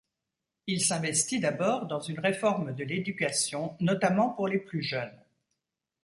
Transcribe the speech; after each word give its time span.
Il 0.65 0.83
s'investit 0.83 1.39
d'abord 1.39 1.85
dans 1.85 1.99
une 1.99 2.19
réforme 2.19 2.73
de 2.73 2.83
l'éducation 2.83 3.77
notamment 3.79 4.29
pour 4.31 4.47
les 4.47 4.57
plus 4.57 4.81
jeunes. 4.81 5.21